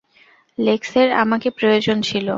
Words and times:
লেক্সের 0.57 1.09
আমাকে 1.13 1.47
প্রয়োজন 1.49 1.97
ছিল। 2.01 2.27